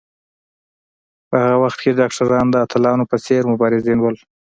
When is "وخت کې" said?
1.63-1.97